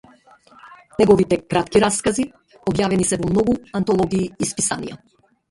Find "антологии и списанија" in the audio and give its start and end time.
3.83-4.99